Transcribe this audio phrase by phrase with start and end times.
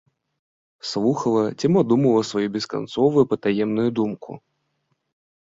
[0.91, 4.41] Слухала ці мо думала сваю бесканцовую патаемную думку.